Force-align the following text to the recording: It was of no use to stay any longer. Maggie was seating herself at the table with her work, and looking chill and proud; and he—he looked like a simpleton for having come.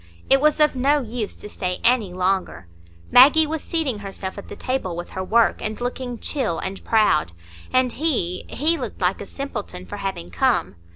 It 0.31 0.41
was 0.41 0.59
of 0.59 0.75
no 0.75 0.99
use 1.01 1.35
to 1.35 1.47
stay 1.47 1.79
any 1.83 2.11
longer. 2.11 2.65
Maggie 3.11 3.45
was 3.45 3.61
seating 3.61 3.99
herself 3.99 4.35
at 4.39 4.47
the 4.49 4.55
table 4.55 4.95
with 4.95 5.11
her 5.11 5.23
work, 5.23 5.61
and 5.61 5.79
looking 5.79 6.17
chill 6.17 6.57
and 6.57 6.83
proud; 6.83 7.33
and 7.71 7.91
he—he 7.91 8.77
looked 8.79 8.99
like 8.99 9.21
a 9.21 9.27
simpleton 9.27 9.85
for 9.85 9.97
having 9.97 10.31
come. 10.31 10.75